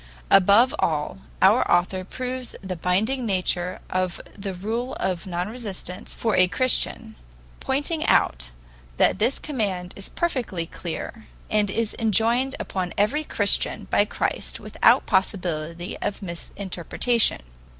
Above 0.31 0.73
all, 0.79 1.19
our 1.43 1.61
author 1.71 2.03
proves 2.03 2.55
the 2.63 2.75
binding 2.75 3.23
nature 3.23 3.79
of 3.87 4.19
the 4.35 4.55
rule 4.55 4.95
of 4.95 5.27
non 5.27 5.47
resistance 5.47 6.15
for 6.15 6.35
a 6.35 6.47
Christian, 6.47 7.15
pointing 7.59 8.03
out 8.07 8.49
that 8.97 9.19
this 9.19 9.37
command 9.37 9.93
is 9.95 10.09
perfectly 10.09 10.65
clear, 10.65 11.27
and 11.51 11.69
is 11.69 11.95
enjoined 11.99 12.55
upon 12.59 12.95
every 12.97 13.23
Christian 13.23 13.85
by 13.91 14.03
Christ 14.05 14.59
without 14.59 15.05
possibility 15.05 15.95
of 15.99 16.23
misinterpretation. 16.23 17.41